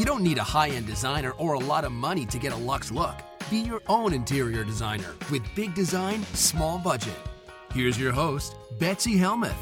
You 0.00 0.06
don't 0.06 0.22
need 0.22 0.38
a 0.38 0.42
high 0.42 0.70
end 0.70 0.86
designer 0.86 1.32
or 1.32 1.52
a 1.52 1.58
lot 1.58 1.84
of 1.84 1.92
money 1.92 2.24
to 2.24 2.38
get 2.38 2.54
a 2.54 2.56
luxe 2.56 2.90
look. 2.90 3.16
Be 3.50 3.58
your 3.58 3.82
own 3.86 4.14
interior 4.14 4.64
designer 4.64 5.14
with 5.30 5.42
big 5.54 5.74
design, 5.74 6.22
small 6.32 6.78
budget. 6.78 7.18
Here's 7.74 8.00
your 8.00 8.10
host, 8.10 8.56
Betsy 8.78 9.18
Helmuth. 9.18 9.52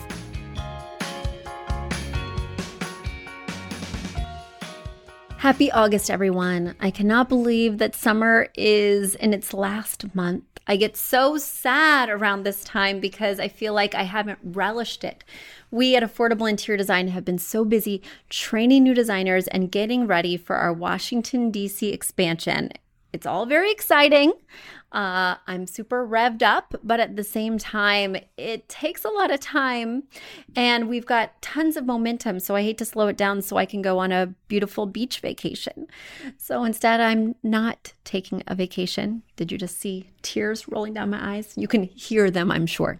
Happy 5.39 5.73
August, 5.73 6.09
everyone. 6.09 6.77
I 6.79 6.93
cannot 6.93 7.29
believe 7.29 7.79
that 7.79 7.97
summer 7.97 8.47
is 8.55 9.17
in 9.17 9.35
its 9.35 9.53
last 9.53 10.15
month. 10.15 10.45
I 10.71 10.77
get 10.77 10.99
so 10.99 11.39
sad 11.39 12.11
around 12.11 12.43
this 12.43 12.63
time 12.63 13.01
because 13.01 13.41
I 13.41 13.49
feel 13.49 13.73
like 13.73 13.95
I 13.95 14.03
haven't 14.03 14.39
relished 14.43 15.03
it. 15.03 15.25
We 15.71 15.97
at 15.97 16.03
Affordable 16.03 16.49
Interior 16.49 16.77
Design 16.77 17.09
have 17.09 17.25
been 17.25 17.39
so 17.39 17.65
busy 17.65 18.03
training 18.29 18.83
new 18.83 18.93
designers 18.93 19.49
and 19.49 19.73
getting 19.73 20.07
ready 20.07 20.37
for 20.37 20.57
our 20.57 20.73
Washington, 20.73 21.51
D.C. 21.51 21.89
expansion. 21.89 22.71
It's 23.15 23.25
all 23.27 23.47
very 23.47 23.73
exciting. 23.73 24.35
Uh, 24.91 25.37
I'm 25.47 25.67
super 25.67 26.07
revved 26.07 26.43
up, 26.43 26.75
but 26.83 26.99
at 26.99 27.15
the 27.15 27.25
same 27.25 27.59
time, 27.59 28.17
it 28.39 28.69
takes 28.71 29.05
a 29.05 29.11
lot 29.11 29.31
of 29.31 29.39
time 29.39 30.05
and 30.57 30.89
we've 30.89 31.05
got 31.05 31.41
tons 31.43 31.77
of 31.77 31.85
momentum. 31.85 32.41
So 32.41 32.57
I 32.57 32.63
hate 32.63 32.79
to 32.79 32.87
slow 32.87 33.09
it 33.09 33.17
down 33.17 33.43
so 33.43 33.59
I 33.59 33.67
can 33.67 33.83
go 33.83 33.99
on 33.99 34.13
a 34.13 34.35
beautiful 34.49 34.87
beach 34.87 35.21
vacation. 35.21 35.89
So 36.39 36.65
instead, 36.65 37.01
I'm 37.01 37.35
not 37.43 37.93
taking 38.05 38.43
a 38.47 38.55
vacation. 38.55 39.23
Did 39.37 39.53
you 39.53 39.59
just 39.59 39.79
see 39.79 40.09
tears 40.23 40.67
rolling 40.69 40.95
down 40.95 41.11
my 41.11 41.37
eyes? 41.37 41.53
You 41.55 41.69
can 41.69 41.83
hear 41.83 42.31
them, 42.31 42.51
I'm 42.51 42.67
sure. 42.67 42.99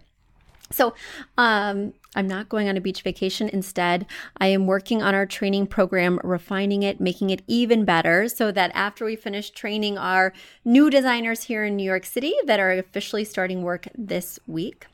So, 0.71 0.93
um, 1.37 1.93
I'm 2.15 2.27
not 2.27 2.49
going 2.49 2.67
on 2.67 2.75
a 2.75 2.81
beach 2.81 3.03
vacation. 3.03 3.49
Instead, 3.49 4.07
I 4.37 4.47
am 4.47 4.65
working 4.65 5.03
on 5.03 5.13
our 5.13 5.27
training 5.27 5.67
program, 5.67 6.19
refining 6.23 6.81
it, 6.81 6.99
making 6.99 7.29
it 7.29 7.43
even 7.45 7.85
better 7.85 8.27
so 8.27 8.51
that 8.51 8.71
after 8.73 9.05
we 9.05 9.15
finish 9.15 9.51
training 9.51 9.97
our 9.97 10.33
new 10.65 10.89
designers 10.89 11.43
here 11.43 11.63
in 11.63 11.75
New 11.75 11.83
York 11.83 12.05
City 12.05 12.33
that 12.45 12.59
are 12.59 12.71
officially 12.71 13.23
starting 13.23 13.61
work 13.61 13.87
this 13.95 14.39
week, 14.47 14.87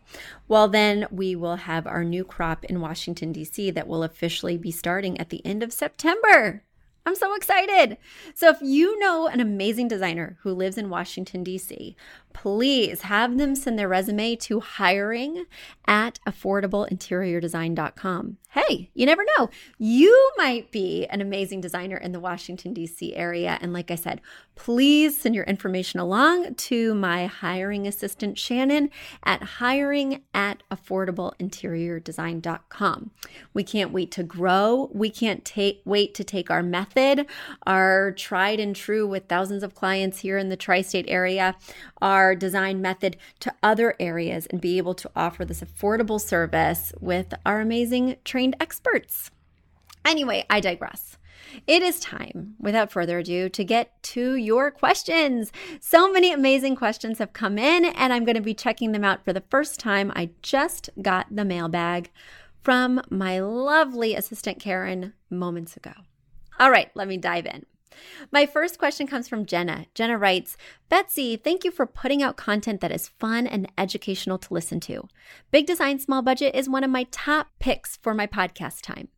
well, 0.50 0.68
then 0.68 1.08
we 1.10 1.36
will 1.36 1.56
have 1.56 1.88
our 1.88 2.04
new 2.04 2.26
crop 2.26 2.66
in 2.66 2.82
Washington, 2.82 3.32
D.C. 3.32 3.72
that 3.72 3.88
will 3.88 4.04
officially 4.04 4.58
be 4.58 4.72
starting 4.72 5.18
at 5.18 5.30
the 5.30 5.44
end 5.46 5.64
of 5.64 5.72
September. 5.72 6.64
I'm 7.08 7.16
so 7.16 7.36
excited. 7.36 7.98
So, 8.34 8.50
if 8.50 8.58
you 8.62 8.98
know 9.00 9.28
an 9.28 9.40
amazing 9.40 9.88
designer 9.88 10.38
who 10.42 10.52
lives 10.52 10.78
in 10.78 10.90
Washington, 10.90 11.44
D.C., 11.44 11.96
please 12.36 13.02
have 13.04 13.38
them 13.38 13.56
send 13.56 13.80
their 13.80 13.88
resume 13.88 14.36
to 14.36 14.60
hiring 14.60 15.46
at 15.88 16.20
affordableinteriordesign.com. 16.28 18.38
Hey, 18.52 18.90
you 18.94 19.06
never 19.06 19.24
know. 19.38 19.50
You 19.78 20.32
might 20.38 20.70
be 20.72 21.06
an 21.08 21.22
amazing 21.22 21.62
designer 21.62 21.96
in 21.98 22.12
the 22.14 22.22
Washington, 22.22 22.74
D.C. 22.74 23.14
area. 23.14 23.60
And 23.62 23.74
like 23.74 23.92
I 23.92 23.96
said, 23.96 24.22
please 24.56 25.18
send 25.18 25.36
your 25.36 25.44
information 25.44 26.00
along 26.00 26.56
to 26.56 26.96
my 26.96 27.26
hiring 27.26 27.86
assistant, 27.86 28.40
Shannon, 28.40 28.92
at 29.26 29.44
hiring 29.44 30.22
at 30.34 30.64
affordableinteriordesign.com. 30.72 33.12
We 33.54 33.64
can't 33.64 33.92
wait 33.92 34.12
to 34.12 34.24
grow. 34.24 34.90
We 34.94 35.10
can't 35.10 35.44
take, 35.44 35.82
wait 35.84 36.14
to 36.16 36.24
take 36.24 36.50
our 36.50 36.64
method, 36.64 37.26
our 37.68 38.14
tried 38.14 38.62
and 38.62 38.74
true 38.74 39.06
with 39.06 39.28
thousands 39.28 39.64
of 39.64 39.76
clients 39.76 40.20
here 40.20 40.38
in 40.38 40.48
the 40.48 40.56
tri 40.56 40.82
state 40.82 41.04
area, 41.10 41.58
our 42.02 42.25
our 42.26 42.36
design 42.36 42.82
method 42.82 43.18
to 43.40 43.54
other 43.62 43.96
areas 44.00 44.48
and 44.48 44.60
be 44.60 44.78
able 44.80 44.96
to 44.96 45.12
offer 45.16 45.46
this 45.46 45.62
affordable 45.62 46.20
service 46.20 46.92
with 47.00 47.36
our 47.46 47.62
amazing 47.62 48.16
trained 48.26 48.56
experts. 48.60 49.30
Anyway, 50.04 50.44
I 50.50 50.60
digress. 50.60 51.18
It 51.68 51.84
is 51.84 52.00
time, 52.00 52.56
without 52.60 52.92
further 52.92 53.20
ado, 53.20 53.48
to 53.50 53.64
get 53.64 54.02
to 54.04 54.36
your 54.36 54.72
questions. 54.72 55.52
So 55.80 56.12
many 56.12 56.34
amazing 56.34 56.76
questions 56.76 57.20
have 57.20 57.34
come 57.34 57.60
in, 57.60 57.86
and 57.86 58.12
I'm 58.12 58.26
going 58.26 58.36
to 58.36 58.42
be 58.42 58.56
checking 58.56 58.92
them 58.92 59.04
out 59.04 59.24
for 59.24 59.32
the 59.32 59.44
first 59.52 59.80
time. 59.80 60.12
I 60.16 60.32
just 60.42 60.90
got 61.02 61.28
the 61.30 61.46
mailbag 61.46 62.10
from 62.62 63.02
my 63.12 63.40
lovely 63.40 64.16
assistant, 64.16 64.60
Karen, 64.60 65.14
moments 65.30 65.78
ago. 65.78 65.94
All 66.60 66.72
right, 66.72 66.90
let 66.96 67.08
me 67.08 67.18
dive 67.18 67.46
in. 67.46 67.66
My 68.32 68.46
first 68.46 68.78
question 68.78 69.08
comes 69.08 69.28
from 69.28 69.46
Jenna. 69.46 69.86
Jenna 69.94 70.18
writes 70.18 70.58
Betsy, 70.90 71.38
thank 71.38 71.64
you 71.64 71.72
for 71.72 71.86
putting 71.86 72.22
out 72.22 72.38
content 72.38 72.82
that 72.82 72.92
is 72.92 73.08
fun 73.08 73.48
and 73.48 73.72
educational 73.78 74.38
to 74.40 74.54
listen 74.54 74.80
to. 74.82 75.08
Big 75.52 75.66
Design 75.66 76.00
Small 76.00 76.22
Budget 76.22 76.56
is 76.56 76.70
one 76.70 76.84
of 76.84 76.90
my 76.90 77.06
top 77.12 77.48
picks 77.60 77.98
for 77.98 78.14
my 78.14 78.28
podcast 78.28 78.82
time. 78.82 79.10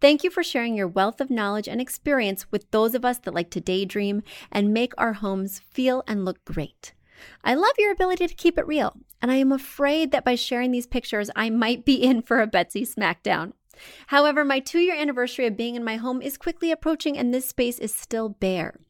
Thank 0.00 0.24
you 0.24 0.30
for 0.30 0.42
sharing 0.42 0.74
your 0.74 0.88
wealth 0.88 1.20
of 1.20 1.30
knowledge 1.30 1.68
and 1.68 1.80
experience 1.80 2.50
with 2.50 2.70
those 2.70 2.94
of 2.94 3.04
us 3.04 3.18
that 3.18 3.34
like 3.34 3.50
to 3.50 3.60
daydream 3.60 4.22
and 4.50 4.74
make 4.74 4.92
our 4.98 5.14
homes 5.14 5.60
feel 5.60 6.02
and 6.06 6.24
look 6.24 6.44
great. 6.44 6.94
I 7.44 7.54
love 7.54 7.74
your 7.78 7.92
ability 7.92 8.28
to 8.28 8.34
keep 8.34 8.58
it 8.58 8.66
real, 8.66 8.96
and 9.20 9.30
I 9.30 9.36
am 9.36 9.52
afraid 9.52 10.10
that 10.12 10.24
by 10.24 10.34
sharing 10.34 10.70
these 10.70 10.86
pictures, 10.86 11.30
I 11.36 11.50
might 11.50 11.84
be 11.84 11.94
in 11.94 12.22
for 12.22 12.40
a 12.40 12.46
Betsy 12.46 12.84
smackdown. 12.84 13.52
However, 14.08 14.44
my 14.44 14.60
two 14.60 14.80
year 14.80 14.94
anniversary 14.94 15.46
of 15.46 15.56
being 15.56 15.74
in 15.74 15.84
my 15.84 15.96
home 15.96 16.22
is 16.22 16.36
quickly 16.36 16.70
approaching 16.70 17.16
and 17.16 17.32
this 17.32 17.48
space 17.48 17.78
is 17.78 17.94
still 17.94 18.28
bare. 18.28 18.80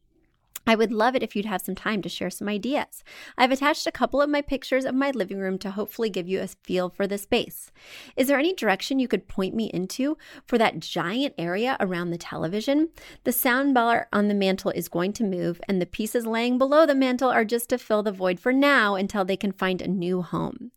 I 0.65 0.75
would 0.75 0.91
love 0.91 1.15
it 1.15 1.23
if 1.23 1.35
you'd 1.35 1.45
have 1.45 1.61
some 1.61 1.75
time 1.75 2.01
to 2.01 2.09
share 2.09 2.29
some 2.29 2.47
ideas. 2.47 3.03
I've 3.37 3.51
attached 3.51 3.87
a 3.87 3.91
couple 3.91 4.21
of 4.21 4.29
my 4.29 4.41
pictures 4.41 4.85
of 4.85 4.95
my 4.95 5.11
living 5.11 5.39
room 5.39 5.57
to 5.59 5.71
hopefully 5.71 6.09
give 6.09 6.27
you 6.27 6.39
a 6.41 6.47
feel 6.47 6.89
for 6.89 7.07
the 7.07 7.17
space. 7.17 7.71
Is 8.15 8.27
there 8.27 8.39
any 8.39 8.53
direction 8.53 8.99
you 8.99 9.07
could 9.07 9.27
point 9.27 9.55
me 9.55 9.71
into 9.73 10.17
for 10.45 10.57
that 10.57 10.79
giant 10.79 11.33
area 11.37 11.77
around 11.79 12.11
the 12.11 12.17
television? 12.17 12.89
The 13.23 13.31
sound 13.31 13.73
bar 13.73 14.07
on 14.13 14.27
the 14.27 14.33
mantle 14.33 14.71
is 14.71 14.87
going 14.87 15.13
to 15.13 15.23
move, 15.23 15.59
and 15.67 15.81
the 15.81 15.85
pieces 15.85 16.25
laying 16.25 16.57
below 16.57 16.85
the 16.85 16.95
mantle 16.95 17.29
are 17.29 17.45
just 17.45 17.69
to 17.69 17.77
fill 17.77 18.03
the 18.03 18.11
void 18.11 18.39
for 18.39 18.53
now 18.53 18.95
until 18.95 19.25
they 19.25 19.37
can 19.37 19.51
find 19.51 19.81
a 19.81 19.87
new 19.87 20.21
home. 20.21 20.71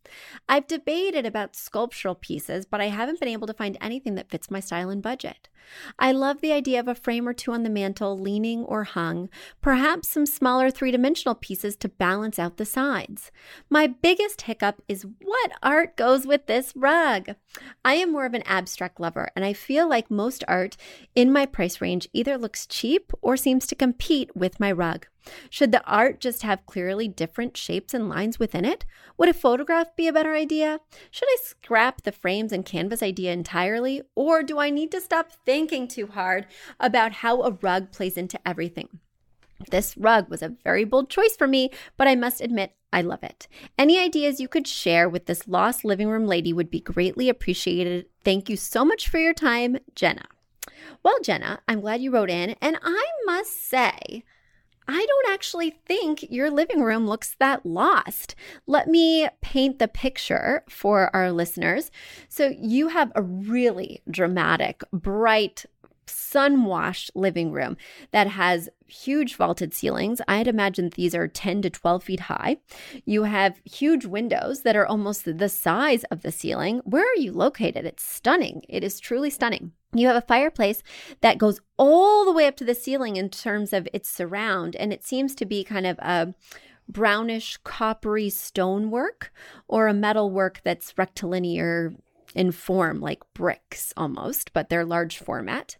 I've 0.49 0.67
debated 0.67 1.25
about 1.25 1.55
sculptural 1.55 2.15
pieces, 2.15 2.65
but 2.65 2.81
I 2.81 2.87
haven't 2.87 3.19
been 3.19 3.29
able 3.29 3.47
to 3.47 3.53
find 3.53 3.77
anything 3.79 4.15
that 4.15 4.29
fits 4.29 4.51
my 4.51 4.59
style 4.59 4.89
and 4.89 5.01
budget. 5.01 5.49
I 5.99 6.11
love 6.11 6.41
the 6.41 6.51
idea 6.51 6.79
of 6.79 6.87
a 6.87 6.95
frame 6.95 7.27
or 7.27 7.33
two 7.33 7.51
on 7.51 7.63
the 7.63 7.69
mantle, 7.69 8.17
leaning 8.17 8.63
or 8.63 8.83
hung, 8.83 9.29
perhaps 9.61 10.09
some 10.09 10.25
smaller 10.25 10.69
three 10.69 10.91
dimensional 10.91 11.35
pieces 11.35 11.75
to 11.77 11.89
balance 11.89 12.39
out 12.39 12.57
the 12.57 12.65
sides. 12.65 13.31
My 13.69 13.87
biggest 13.87 14.43
hiccup 14.43 14.81
is 14.87 15.05
what 15.21 15.51
art 15.63 15.95
goes 15.95 16.25
with 16.25 16.45
this 16.47 16.73
rug? 16.75 17.35
I 17.83 17.95
am 17.95 18.11
more 18.11 18.25
of 18.25 18.33
an 18.33 18.43
abstract 18.45 18.99
lover, 18.99 19.29
and 19.35 19.45
I 19.45 19.53
feel 19.53 19.87
like 19.87 20.11
most 20.11 20.43
art 20.47 20.77
in 21.15 21.31
my 21.31 21.45
price 21.45 21.81
range 21.81 22.07
either 22.13 22.37
looks 22.37 22.67
cheap 22.67 23.11
or 23.21 23.37
seems 23.37 23.67
to 23.67 23.75
compete 23.75 24.35
with 24.35 24.59
my 24.59 24.71
rug. 24.71 25.07
Should 25.49 25.71
the 25.71 25.83
art 25.85 26.19
just 26.19 26.43
have 26.43 26.65
clearly 26.65 27.07
different 27.07 27.57
shapes 27.57 27.93
and 27.93 28.09
lines 28.09 28.39
within 28.39 28.65
it? 28.65 28.85
Would 29.17 29.29
a 29.29 29.33
photograph 29.33 29.95
be 29.95 30.07
a 30.07 30.13
better 30.13 30.33
idea? 30.33 30.79
Should 31.11 31.27
I 31.27 31.37
scrap 31.41 32.01
the 32.01 32.11
frames 32.11 32.51
and 32.51 32.65
canvas 32.65 33.01
idea 33.01 33.31
entirely? 33.31 34.01
Or 34.15 34.43
do 34.43 34.59
I 34.59 34.69
need 34.69 34.91
to 34.91 35.01
stop 35.01 35.31
thinking 35.45 35.87
too 35.87 36.07
hard 36.07 36.47
about 36.79 37.13
how 37.13 37.41
a 37.41 37.57
rug 37.61 37.91
plays 37.91 38.17
into 38.17 38.39
everything? 38.47 38.99
This 39.71 39.97
rug 39.97 40.29
was 40.29 40.41
a 40.41 40.55
very 40.63 40.83
bold 40.83 41.09
choice 41.09 41.35
for 41.35 41.47
me, 41.47 41.71
but 41.97 42.07
I 42.07 42.15
must 42.15 42.41
admit 42.41 42.73
I 42.91 43.01
love 43.01 43.23
it. 43.23 43.47
Any 43.77 43.97
ideas 43.97 44.39
you 44.39 44.47
could 44.47 44.67
share 44.67 45.09
with 45.09 45.25
this 45.25 45.47
lost 45.47 45.83
living 45.83 46.07
room 46.07 46.27
lady 46.27 46.53
would 46.53 46.69
be 46.69 46.79
greatly 46.79 47.29
appreciated. 47.29 48.05
Thank 48.23 48.49
you 48.49 48.57
so 48.57 48.85
much 48.85 49.09
for 49.09 49.17
your 49.17 49.33
time, 49.33 49.77
Jenna. 49.95 50.25
Well, 51.03 51.17
Jenna, 51.21 51.59
I'm 51.67 51.81
glad 51.81 52.01
you 52.01 52.11
wrote 52.11 52.29
in, 52.29 52.55
and 52.61 52.77
I 52.81 53.05
must 53.25 53.67
say, 53.67 54.23
I 54.87 55.05
don't 55.05 55.33
actually 55.33 55.71
think 55.85 56.31
your 56.31 56.49
living 56.49 56.81
room 56.81 57.07
looks 57.07 57.35
that 57.39 57.65
lost. 57.65 58.35
Let 58.67 58.87
me 58.87 59.27
paint 59.41 59.79
the 59.79 59.87
picture 59.87 60.63
for 60.69 61.15
our 61.15 61.31
listeners. 61.31 61.91
So, 62.29 62.53
you 62.59 62.89
have 62.89 63.11
a 63.15 63.21
really 63.21 64.01
dramatic, 64.09 64.83
bright, 64.91 65.65
sun 66.07 66.65
washed 66.65 67.11
living 67.15 67.51
room 67.51 67.77
that 68.11 68.27
has 68.27 68.69
huge 68.87 69.35
vaulted 69.35 69.73
ceilings. 69.73 70.21
I'd 70.27 70.47
imagine 70.47 70.89
these 70.89 71.15
are 71.15 71.27
10 71.27 71.61
to 71.63 71.69
12 71.69 72.03
feet 72.03 72.19
high. 72.21 72.57
You 73.05 73.23
have 73.23 73.59
huge 73.65 74.05
windows 74.05 74.61
that 74.61 74.75
are 74.75 74.85
almost 74.85 75.25
the 75.25 75.49
size 75.49 76.03
of 76.05 76.21
the 76.21 76.31
ceiling. 76.31 76.81
Where 76.83 77.05
are 77.05 77.19
you 77.19 77.31
located? 77.31 77.85
It's 77.85 78.03
stunning. 78.03 78.63
It 78.69 78.83
is 78.83 78.99
truly 78.99 79.29
stunning. 79.29 79.71
You 79.93 80.07
have 80.07 80.17
a 80.17 80.21
fireplace 80.21 80.83
that 81.21 81.37
goes 81.37 81.61
all 81.77 82.25
the 82.25 82.33
way 82.33 82.47
up 82.47 82.57
to 82.57 82.65
the 82.65 82.75
ceiling 82.75 83.15
in 83.15 83.29
terms 83.29 83.71
of 83.71 83.87
its 83.93 84.09
surround, 84.09 84.75
and 84.75 84.91
it 84.91 85.05
seems 85.05 85.33
to 85.35 85.45
be 85.45 85.63
kind 85.63 85.87
of 85.87 85.97
a 85.99 86.33
brownish 86.87 87.57
coppery 87.63 88.29
stonework 88.29 89.31
or 89.67 89.87
a 89.87 89.93
metalwork 89.93 90.61
that's 90.63 90.97
rectilinear 90.97 91.95
in 92.35 92.51
form, 92.51 92.99
like 92.99 93.21
bricks 93.33 93.93
almost, 93.95 94.51
but 94.53 94.69
they're 94.69 94.85
large 94.85 95.17
format. 95.17 95.77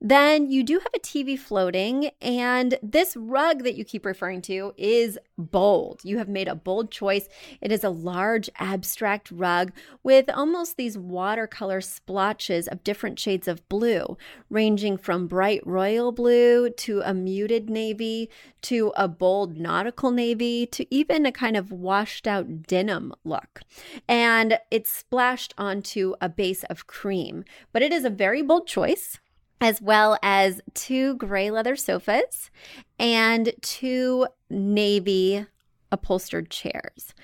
Then 0.00 0.48
you 0.48 0.62
do 0.62 0.78
have 0.78 0.92
a 0.94 1.00
TV 1.00 1.36
floating, 1.36 2.10
and 2.22 2.78
this 2.82 3.16
rug 3.16 3.64
that 3.64 3.74
you 3.74 3.84
keep 3.84 4.06
referring 4.06 4.42
to 4.42 4.72
is 4.76 5.18
bold. 5.36 6.02
You 6.04 6.18
have 6.18 6.28
made 6.28 6.46
a 6.46 6.54
bold 6.54 6.92
choice. 6.92 7.28
It 7.60 7.72
is 7.72 7.82
a 7.82 7.90
large 7.90 8.48
abstract 8.58 9.30
rug 9.32 9.72
with 10.04 10.30
almost 10.32 10.76
these 10.76 10.96
watercolor 10.96 11.80
splotches 11.80 12.68
of 12.68 12.84
different 12.84 13.18
shades 13.18 13.48
of 13.48 13.68
blue, 13.68 14.16
ranging 14.50 14.98
from 14.98 15.26
bright 15.26 15.66
royal 15.66 16.12
blue 16.12 16.70
to 16.70 17.00
a 17.04 17.12
muted 17.12 17.68
navy 17.68 18.30
to 18.62 18.92
a 18.96 19.08
bold 19.08 19.56
nautical 19.58 20.12
navy 20.12 20.64
to 20.66 20.86
even 20.94 21.26
a 21.26 21.32
kind 21.32 21.56
of 21.56 21.72
washed 21.72 22.28
out 22.28 22.62
denim 22.62 23.12
look. 23.24 23.62
And 24.06 24.58
it's 24.70 24.92
splashed 24.92 25.54
onto 25.58 26.14
a 26.20 26.28
base 26.28 26.62
of 26.64 26.86
cream, 26.86 27.44
but 27.72 27.82
it 27.82 27.92
is 27.92 28.04
a 28.04 28.10
very 28.10 28.42
bold 28.42 28.68
choice 28.68 29.18
as 29.60 29.80
well 29.80 30.18
as 30.22 30.60
two 30.74 31.16
gray 31.16 31.50
leather 31.50 31.76
sofas 31.76 32.50
and 32.98 33.52
two 33.60 34.26
navy 34.50 35.46
upholstered 35.90 36.50
chairs. 36.50 37.14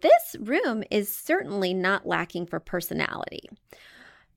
This 0.00 0.36
room 0.38 0.84
is 0.90 1.14
certainly 1.14 1.72
not 1.72 2.06
lacking 2.06 2.46
for 2.46 2.60
personality. 2.60 3.48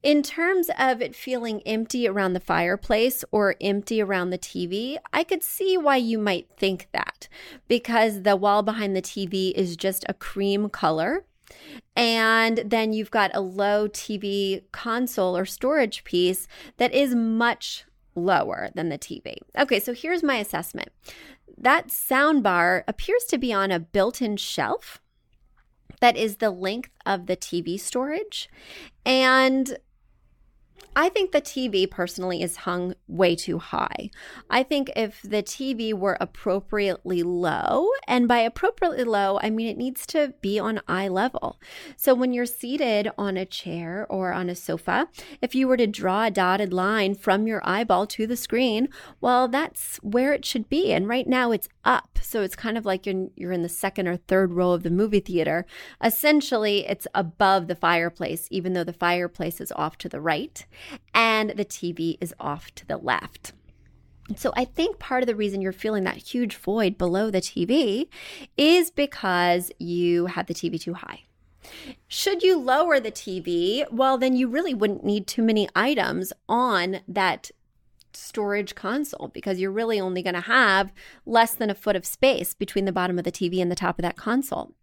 In 0.04 0.22
terms 0.22 0.70
of 0.78 1.02
it 1.02 1.16
feeling 1.16 1.62
empty 1.66 2.08
around 2.08 2.34
the 2.34 2.40
fireplace 2.40 3.26
or 3.32 3.56
empty 3.60 4.02
around 4.02 4.30
the 4.30 4.38
TV, 4.38 4.98
I 5.12 5.24
could 5.24 5.44
see 5.44 5.76
why 5.76 5.98
you 5.98 6.20
might 6.20 6.48
think 6.56 6.88
that 6.94 7.28
because 7.68 8.22
the 8.22 8.36
wall 8.36 8.62
behind 8.62 8.96
the 8.96 9.02
TV 9.02 9.52
is 9.54 9.76
just 9.76 10.06
a 10.08 10.14
cream 10.14 10.70
color 10.70 11.26
and 11.96 12.64
then 12.66 12.94
you've 12.94 13.12
got 13.12 13.32
a 13.34 13.42
low 13.42 13.88
TV 13.88 14.64
console 14.72 15.38
or 15.38 15.46
storage 15.46 16.04
piece 16.04 16.48
that 16.78 16.94
is 16.94 17.16
much 17.16 17.86
lower 18.16 18.70
than 18.76 18.90
the 18.90 18.98
TV. 18.98 19.38
Okay, 19.58 19.80
so 19.80 19.94
here's 19.94 20.24
my 20.24 20.36
assessment. 20.36 20.90
That 21.58 21.92
sound 21.92 22.44
bar 22.44 22.84
appears 22.88 23.24
to 23.26 23.38
be 23.38 23.52
on 23.52 23.72
a 23.72 23.80
built 23.80 24.22
in 24.22 24.38
shelf 24.38 25.02
that 26.00 26.18
is 26.18 26.38
the 26.38 26.52
length 26.52 26.92
of 27.06 27.26
the 27.26 27.38
TV 27.38 27.80
storage. 27.80 28.50
And 29.06 29.78
I 30.96 31.10
think 31.10 31.32
the 31.32 31.42
TV 31.42 31.90
personally 31.90 32.42
is 32.42 32.58
hung 32.58 32.96
way 33.08 33.36
too 33.36 33.60
high. 33.60 34.10
I 34.50 34.64
think 34.64 34.92
if 34.96 35.22
the 35.22 35.44
TV 35.44 35.94
were 35.94 36.18
appropriately 36.20 37.22
low, 37.22 37.90
and 38.08 38.28
by 38.28 38.40
appropriately 38.40 39.04
low, 39.04 39.38
I 39.44 39.52
mean 39.52 39.68
it 39.68 39.78
needs 39.78 40.08
to 40.08 40.34
be 40.42 40.58
on 40.58 40.82
eye 40.88 41.08
level. 41.08 41.60
So 41.98 42.16
when 42.16 42.34
you're 42.34 42.48
seated 42.48 43.12
on 43.16 43.38
a 43.38 43.46
chair 43.46 44.08
or 44.10 44.34
on 44.34 44.50
a 44.50 44.56
sofa, 44.56 45.08
if 45.40 45.54
you 45.54 45.68
were 45.68 45.78
to 45.78 45.86
draw 45.86 46.26
a 46.26 46.32
dotted 46.32 46.74
line 46.74 47.14
from 47.14 47.46
your 47.46 47.62
eyeball 47.64 48.08
to 48.08 48.26
the 48.26 48.36
screen, 48.36 48.90
well, 49.22 49.48
that's 49.48 49.98
where 49.98 50.34
it 50.34 50.46
should 50.46 50.68
be. 50.68 50.94
And 50.94 51.08
right 51.08 51.28
now 51.28 51.52
it's 51.52 51.70
up. 51.86 52.18
So 52.24 52.42
it's 52.42 52.56
kind 52.56 52.76
of 52.76 52.86
like 52.86 53.06
you're, 53.06 53.52
in 53.52 53.62
the 53.62 53.70
second 53.70 54.08
or 54.08 54.18
third 54.18 54.52
row 54.52 54.72
of 54.72 54.82
the 54.82 54.90
movie 54.90 55.20
theater. 55.20 55.66
Essentially, 56.04 56.88
it's 56.88 57.08
above 57.14 57.68
the 57.68 57.76
fireplace, 57.76 58.48
even 58.50 58.74
though 58.74 58.84
the 58.84 58.94
fireplace 58.94 59.62
is 59.62 59.72
off 59.74 59.98
to 60.00 60.10
the 60.10 60.20
right 60.20 60.66
and 61.14 61.52
the 61.52 61.66
TV 61.66 62.18
is 62.22 62.34
off 62.40 62.74
to 62.76 62.86
the 62.86 62.98
left. 62.98 63.54
So 64.36 64.52
I 64.56 64.66
think 64.66 65.00
part 65.00 65.24
of 65.24 65.28
the 65.28 65.36
reason 65.36 65.62
you're 65.62 65.72
feeling 65.72 66.04
that 66.04 66.18
huge 66.18 66.56
void 66.58 66.98
below 66.98 67.32
the 67.32 67.40
TV 67.40 68.08
is 68.58 68.92
because 68.92 69.72
you 69.80 70.26
have 70.26 70.48
the 70.48 70.54
TV 70.54 70.80
too 70.80 70.96
high. 70.96 71.24
Should 72.08 72.44
you 72.44 72.58
lower 72.58 73.00
the 73.00 73.12
TV, 73.12 73.90
well, 73.92 74.18
then 74.18 74.36
you 74.36 74.48
really 74.48 74.74
wouldn't 74.74 75.04
need 75.04 75.28
too 75.28 75.44
many 75.44 75.68
items 75.76 76.32
on 76.48 77.02
that 77.08 77.52
storage 78.18 78.76
console 78.76 79.30
because 79.30 79.60
you're 79.60 79.72
really 79.72 80.00
only 80.00 80.22
going 80.22 80.34
to 80.34 80.42
have 80.42 80.92
less 81.26 81.54
than 81.54 81.70
a 81.70 81.76
foot 81.76 81.96
of 81.96 82.06
space 82.06 82.54
between 82.54 82.86
the 82.86 82.92
bottom 82.92 83.18
of 83.18 83.26
the 83.26 83.32
TV 83.32 83.62
and 83.62 83.72
the 83.72 83.76
top 83.76 84.00
of 84.00 84.04
that 84.04 84.18
console. 84.18 84.74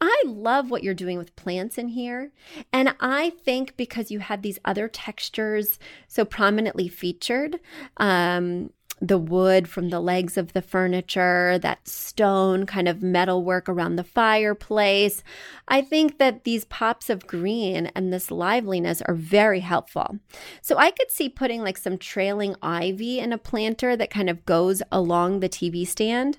I 0.00 0.22
love 0.26 0.70
what 0.70 0.82
you're 0.82 0.94
doing 0.94 1.18
with 1.18 1.36
plants 1.36 1.78
in 1.78 1.88
here. 1.88 2.32
And 2.72 2.94
I 3.00 3.30
think 3.30 3.76
because 3.76 4.10
you 4.10 4.20
had 4.20 4.42
these 4.42 4.58
other 4.64 4.88
textures 4.88 5.78
so 6.06 6.24
prominently 6.24 6.88
featured, 6.88 7.60
um, 7.98 8.70
the 9.00 9.18
wood 9.18 9.68
from 9.68 9.90
the 9.90 10.00
legs 10.00 10.36
of 10.36 10.52
the 10.52 10.62
furniture, 10.62 11.58
that 11.58 11.86
stone 11.86 12.66
kind 12.66 12.88
of 12.88 13.02
metalwork 13.02 13.68
around 13.68 13.96
the 13.96 14.04
fireplace. 14.04 15.22
I 15.66 15.82
think 15.82 16.18
that 16.18 16.44
these 16.44 16.64
pops 16.64 17.10
of 17.10 17.26
green 17.26 17.86
and 17.94 18.12
this 18.12 18.30
liveliness 18.30 19.02
are 19.02 19.14
very 19.14 19.60
helpful. 19.60 20.18
So 20.62 20.76
I 20.76 20.90
could 20.90 21.10
see 21.10 21.28
putting 21.28 21.62
like 21.62 21.78
some 21.78 21.98
trailing 21.98 22.56
ivy 22.62 23.18
in 23.18 23.32
a 23.32 23.38
planter 23.38 23.96
that 23.96 24.10
kind 24.10 24.30
of 24.30 24.44
goes 24.44 24.82
along 24.90 25.40
the 25.40 25.48
TV 25.48 25.86
stand. 25.86 26.38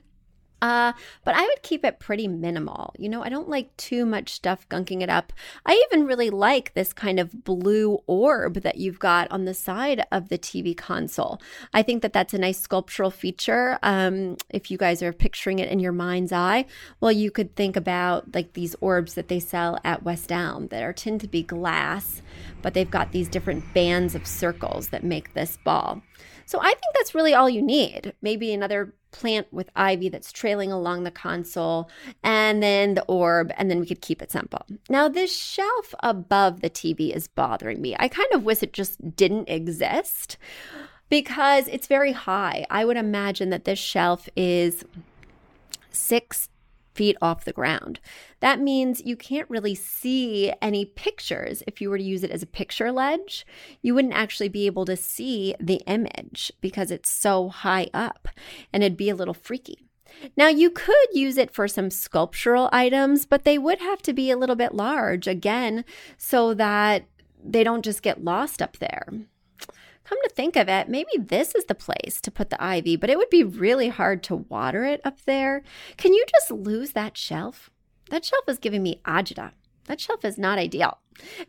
Uh, 0.61 0.93
but 1.23 1.35
I 1.35 1.41
would 1.41 1.61
keep 1.63 1.85
it 1.85 1.99
pretty 1.99 2.27
minimal. 2.27 2.93
You 2.97 3.09
know, 3.09 3.23
I 3.23 3.29
don't 3.29 3.49
like 3.49 3.75
too 3.77 4.05
much 4.05 4.33
stuff 4.33 4.67
gunking 4.69 5.01
it 5.01 5.09
up. 5.09 5.31
I 5.65 5.81
even 5.87 6.05
really 6.05 6.29
like 6.29 6.73
this 6.73 6.93
kind 6.93 7.19
of 7.19 7.43
blue 7.43 7.99
orb 8.07 8.55
that 8.55 8.77
you've 8.77 8.99
got 8.99 9.31
on 9.31 9.45
the 9.45 9.53
side 9.53 10.05
of 10.11 10.29
the 10.29 10.37
TV 10.37 10.75
console. 10.75 11.41
I 11.73 11.81
think 11.81 12.01
that 12.01 12.13
that's 12.13 12.33
a 12.33 12.37
nice 12.37 12.59
sculptural 12.59 13.11
feature. 13.11 13.79
Um, 13.83 14.37
if 14.49 14.69
you 14.69 14.77
guys 14.77 15.01
are 15.01 15.13
picturing 15.13 15.59
it 15.59 15.69
in 15.69 15.79
your 15.79 15.91
mind's 15.91 16.31
eye, 16.31 16.65
well, 16.99 17.11
you 17.11 17.31
could 17.31 17.55
think 17.55 17.75
about 17.75 18.33
like 18.35 18.53
these 18.53 18.75
orbs 18.81 19.13
that 19.13 19.27
they 19.27 19.39
sell 19.39 19.79
at 19.83 20.03
West 20.03 20.31
Elm 20.31 20.67
that 20.67 20.83
are 20.83 20.93
tend 20.93 21.21
to 21.21 21.27
be 21.27 21.43
glass, 21.43 22.21
but 22.61 22.73
they've 22.73 22.91
got 22.91 23.11
these 23.11 23.29
different 23.29 23.73
bands 23.73 24.15
of 24.15 24.27
circles 24.27 24.89
that 24.89 25.03
make 25.03 25.33
this 25.33 25.57
ball. 25.63 26.01
So 26.49 26.59
I 26.59 26.69
think 26.69 26.95
that's 26.95 27.13
really 27.13 27.35
all 27.35 27.47
you 27.47 27.61
need. 27.61 28.11
Maybe 28.23 28.51
another 28.51 28.91
plant 29.11 29.45
with 29.53 29.69
ivy 29.75 30.09
that's 30.09 30.31
trailing 30.31 30.71
along 30.71 31.03
the 31.03 31.11
console, 31.11 31.91
and 32.23 32.63
then 32.63 32.95
the 32.95 33.03
orb, 33.03 33.51
and 33.55 33.69
then 33.69 33.79
we 33.79 33.85
could 33.85 34.01
keep 34.01 34.19
it 34.19 34.31
simple. 34.31 34.65
Now, 34.89 35.07
this 35.07 35.31
shelf 35.31 35.93
above 35.99 36.61
the 36.61 36.69
TV 36.71 37.15
is 37.15 37.27
bothering 37.27 37.79
me. 37.79 37.95
I 37.99 38.07
kind 38.07 38.29
of 38.33 38.45
wish 38.45 38.63
it 38.63 38.73
just 38.73 39.15
didn't 39.15 39.47
exist 39.47 40.37
because 41.07 41.67
it's 41.67 41.85
very 41.85 42.13
high. 42.13 42.65
I 42.71 42.83
would 42.83 42.97
imagine 42.97 43.51
that 43.51 43.65
this 43.65 43.77
shelf 43.77 44.27
is 44.35 44.83
six 45.91 46.49
feet 46.99 47.15
off 47.21 47.45
the 47.45 47.53
ground. 47.53 48.01
That 48.41 48.59
means 48.59 49.01
you 49.05 49.15
can't 49.15 49.49
really 49.49 49.73
see 49.73 50.51
any 50.61 50.83
pictures. 50.83 51.63
If 51.65 51.79
you 51.79 51.89
were 51.89 51.97
to 51.97 52.03
use 52.03 52.25
it 52.25 52.29
as 52.29 52.43
a 52.43 52.55
picture 52.59 52.91
ledge, 52.91 53.45
you 53.81 53.95
wouldn't 53.95 54.13
actually 54.13 54.49
be 54.49 54.65
able 54.65 54.83
to 54.83 54.97
see 54.97 55.55
the 55.61 55.81
image 55.87 56.51
because 56.59 56.91
it's 56.91 57.09
so 57.09 57.47
high 57.47 57.87
up 57.93 58.27
and 58.73 58.83
it'd 58.83 58.97
be 58.97 59.09
a 59.09 59.15
little 59.15 59.33
freaky. 59.33 59.77
Now, 60.35 60.49
you 60.49 60.69
could 60.69 61.07
use 61.13 61.37
it 61.37 61.51
for 61.51 61.69
some 61.69 61.89
sculptural 61.89 62.67
items, 62.73 63.25
but 63.25 63.45
they 63.45 63.57
would 63.57 63.79
have 63.79 64.01
to 64.01 64.11
be 64.11 64.29
a 64.29 64.37
little 64.37 64.57
bit 64.57 64.75
large 64.75 65.25
again 65.25 65.85
so 66.17 66.53
that 66.55 67.05
they 67.41 67.63
don't 67.63 67.85
just 67.85 68.01
get 68.01 68.25
lost 68.25 68.61
up 68.61 68.75
there 68.79 69.07
come 70.09 70.17
to 70.23 70.29
think 70.29 70.55
of 70.55 70.67
it, 70.67 70.89
maybe 70.89 71.11
this 71.17 71.53
is 71.53 71.65
the 71.65 71.75
place 71.75 72.19
to 72.21 72.31
put 72.31 72.49
the 72.49 72.61
ivy, 72.61 72.95
but 72.95 73.11
it 73.11 73.17
would 73.17 73.29
be 73.29 73.43
really 73.43 73.89
hard 73.89 74.23
to 74.23 74.35
water 74.35 74.83
it 74.83 75.01
up 75.03 75.21
there. 75.25 75.61
Can 75.97 76.13
you 76.13 76.25
just 76.31 76.49
lose 76.49 76.91
that 76.91 77.15
shelf? 77.15 77.69
That 78.09 78.25
shelf 78.25 78.45
is 78.47 78.57
giving 78.57 78.81
me 78.81 79.01
agita. 79.05 79.51
That 79.85 80.01
shelf 80.01 80.25
is 80.25 80.37
not 80.37 80.57
ideal. 80.57 80.97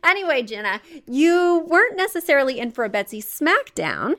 Anyway, 0.03 0.43
Jenna, 0.43 0.81
you 1.07 1.65
weren't 1.67 1.97
necessarily 1.97 2.59
in 2.59 2.71
for 2.71 2.83
a 2.83 2.89
Betsy 2.89 3.21
smackdown. 3.21 4.15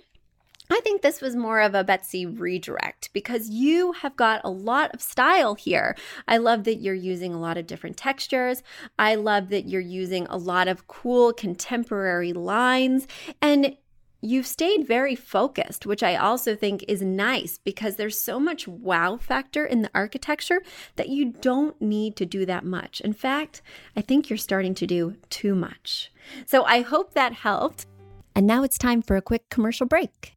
I 0.70 0.80
think 0.80 1.02
this 1.02 1.20
was 1.20 1.36
more 1.36 1.60
of 1.60 1.74
a 1.74 1.84
Betsy 1.84 2.24
redirect 2.24 3.10
because 3.12 3.50
you 3.50 3.92
have 3.92 4.16
got 4.16 4.40
a 4.42 4.50
lot 4.50 4.94
of 4.94 5.02
style 5.02 5.54
here. 5.54 5.94
I 6.26 6.38
love 6.38 6.64
that 6.64 6.76
you're 6.76 6.94
using 6.94 7.34
a 7.34 7.40
lot 7.40 7.58
of 7.58 7.66
different 7.66 7.96
textures. 7.96 8.62
I 8.98 9.16
love 9.16 9.50
that 9.50 9.68
you're 9.68 9.82
using 9.82 10.26
a 10.28 10.38
lot 10.38 10.68
of 10.68 10.86
cool 10.86 11.32
contemporary 11.32 12.32
lines. 12.32 13.06
And 13.42 13.76
you've 14.22 14.46
stayed 14.46 14.86
very 14.86 15.16
focused, 15.16 15.84
which 15.84 16.02
I 16.02 16.14
also 16.14 16.54
think 16.54 16.84
is 16.86 17.02
nice 17.02 17.58
because 17.58 17.96
there's 17.96 18.18
so 18.18 18.38
much 18.38 18.68
wow 18.68 19.16
factor 19.16 19.66
in 19.66 19.82
the 19.82 19.90
architecture 19.94 20.62
that 20.94 21.08
you 21.08 21.32
don't 21.40 21.80
need 21.82 22.14
to 22.16 22.24
do 22.24 22.46
that 22.46 22.64
much. 22.64 23.00
In 23.00 23.12
fact, 23.12 23.62
I 23.96 24.00
think 24.00 24.30
you're 24.30 24.36
starting 24.36 24.74
to 24.76 24.86
do 24.86 25.16
too 25.28 25.56
much. 25.56 26.12
So 26.46 26.64
I 26.64 26.82
hope 26.82 27.14
that 27.14 27.32
helped. 27.32 27.86
And 28.34 28.46
now 28.46 28.62
it's 28.62 28.78
time 28.78 29.02
for 29.02 29.16
a 29.16 29.22
quick 29.22 29.48
commercial 29.50 29.86
break. 29.86 30.36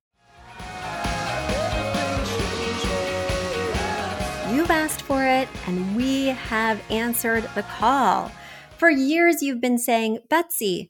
You've 4.52 4.72
asked 4.72 5.04
for 5.04 5.24
it, 5.24 5.48
and 5.68 5.96
we 5.96 6.28
have 6.28 6.82
answered 6.90 7.48
the 7.54 7.64
call. 7.64 8.32
For 8.78 8.90
years, 8.90 9.44
you've 9.44 9.62
been 9.62 9.78
saying, 9.78 10.20
Betsy, 10.28 10.90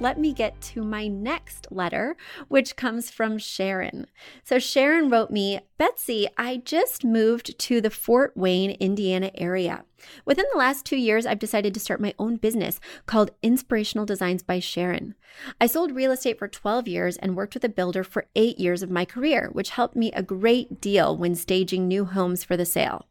Let 0.00 0.18
me 0.18 0.32
get 0.32 0.60
to 0.60 0.82
my 0.82 1.08
next 1.08 1.68
letter, 1.70 2.16
which 2.48 2.76
comes 2.76 3.10
from 3.10 3.38
Sharon. 3.38 4.06
So 4.44 4.58
Sharon 4.58 5.10
wrote 5.10 5.30
me, 5.30 5.60
Betsy, 5.76 6.28
I 6.36 6.58
just 6.58 7.04
moved 7.04 7.58
to 7.58 7.80
the 7.80 7.90
Fort 7.90 8.36
Wayne, 8.36 8.72
Indiana 8.72 9.30
area. 9.34 9.84
Within 10.24 10.44
the 10.52 10.58
last 10.58 10.84
two 10.86 10.96
years, 10.96 11.26
I've 11.26 11.40
decided 11.40 11.74
to 11.74 11.80
start 11.80 12.00
my 12.00 12.14
own 12.18 12.36
business 12.36 12.78
called 13.06 13.32
Inspirational 13.42 14.06
Designs 14.06 14.42
by 14.42 14.60
Sharon. 14.60 15.14
I 15.60 15.66
sold 15.66 15.94
real 15.94 16.12
estate 16.12 16.38
for 16.38 16.46
12 16.46 16.86
years 16.86 17.16
and 17.16 17.36
worked 17.36 17.54
with 17.54 17.64
a 17.64 17.68
builder 17.68 18.04
for 18.04 18.26
eight 18.36 18.58
years 18.58 18.82
of 18.82 18.90
my 18.90 19.04
career, 19.04 19.50
which 19.52 19.70
helped 19.70 19.96
me 19.96 20.12
a 20.12 20.22
great 20.22 20.80
deal 20.80 21.16
when 21.16 21.34
staging 21.34 21.88
new 21.88 22.04
homes 22.04 22.44
for 22.44 22.56
the 22.56 22.64
sale. 22.64 23.07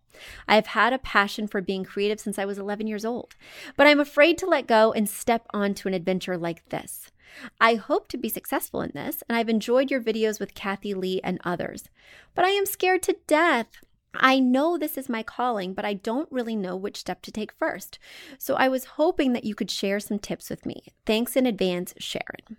I 0.48 0.56
have 0.56 0.68
had 0.68 0.94
a 0.94 1.00
passion 1.00 1.48
for 1.48 1.62
being 1.62 1.84
creative 1.84 2.20
since 2.20 2.40
I 2.40 2.46
was 2.46 2.58
11 2.58 2.88
years 2.88 3.06
old, 3.06 3.36
but 3.76 3.88
I'm 3.88 4.00
afraid 4.00 4.38
to 4.40 4.46
let 4.46 4.68
go 4.68 4.92
and 4.94 5.08
step 5.10 5.46
onto 5.54 5.88
an 5.88 5.94
adventure 5.94 6.38
like 6.38 6.68
this. 6.70 7.12
I 7.60 7.76
hope 7.76 8.08
to 8.10 8.18
be 8.18 8.30
successful 8.30 8.82
in 8.82 8.92
this, 8.94 9.24
and 9.28 9.38
I've 9.38 9.50
enjoyed 9.50 9.92
your 9.92 10.02
videos 10.02 10.40
with 10.40 10.56
Kathie 10.56 10.94
Lee 10.94 11.22
and 11.24 11.40
others, 11.44 11.90
but 12.36 12.46
I 12.46 12.50
am 12.50 12.66
scared 12.66 13.04
to 13.04 13.18
death. 13.28 13.68
I 14.14 14.40
know 14.40 14.78
this 14.78 14.98
is 14.98 15.10
my 15.10 15.22
calling, 15.22 15.74
but 15.74 15.86
I 15.86 15.94
don't 15.94 16.32
really 16.32 16.56
know 16.56 16.76
which 16.76 16.98
step 16.98 17.22
to 17.24 17.32
take 17.32 17.52
first. 17.52 18.00
So 18.40 18.56
I 18.56 18.68
was 18.68 18.86
hoping 18.86 19.34
that 19.34 19.44
you 19.44 19.54
could 19.54 19.70
share 19.70 20.00
some 20.00 20.18
tips 20.20 20.50
with 20.50 20.66
me. 20.66 20.84
Thanks 21.06 21.36
in 21.36 21.46
advance, 21.46 21.94
Sharon. 22.00 22.58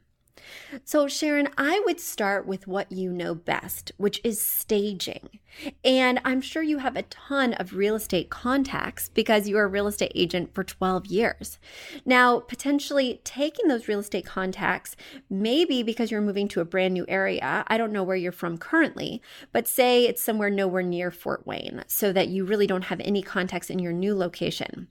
So, 0.85 1.09
Sharon, 1.09 1.49
I 1.57 1.83
would 1.87 2.01
start 2.01 2.47
with 2.47 2.67
what 2.67 2.93
you 2.93 3.11
know 3.11 3.35
best, 3.35 3.93
which 3.97 4.21
is 4.25 4.41
staging. 4.41 5.39
And 5.85 6.21
I'm 6.25 6.41
sure 6.41 6.63
you 6.63 6.79
have 6.79 6.97
a 6.97 7.03
ton 7.03 7.55
of 7.55 7.75
real 7.75 7.95
estate 7.95 8.31
contacts 8.31 9.09
because 9.09 9.49
you're 9.49 9.65
a 9.65 9.69
real 9.69 9.87
estate 9.87 10.13
agent 10.15 10.55
for 10.55 10.63
12 10.65 11.07
years. 11.07 11.59
Now, 12.05 12.41
potentially 12.41 13.21
taking 13.25 13.69
those 13.69 13.89
real 13.89 14.01
estate 14.01 14.27
contacts, 14.27 14.97
maybe 15.29 15.83
because 15.83 16.11
you're 16.11 16.21
moving 16.21 16.49
to 16.49 16.61
a 16.61 16.65
brand 16.65 16.95
new 16.95 17.05
area. 17.09 17.65
I 17.67 17.77
don't 17.77 17.93
know 17.93 18.03
where 18.03 18.17
you're 18.17 18.33
from 18.33 18.59
currently, 18.59 19.23
but 19.53 19.67
say 19.67 20.05
it's 20.05 20.23
somewhere 20.23 20.51
nowhere 20.51 20.83
near 20.83 21.11
Fort 21.11 21.47
Wayne 21.47 21.85
so 21.87 22.13
that 22.13 22.29
you 22.29 22.45
really 22.45 22.67
don't 22.67 22.85
have 22.85 23.01
any 23.01 23.23
contacts 23.23 23.71
in 23.71 23.79
your 23.79 23.93
new 23.93 24.15
location. 24.15 24.89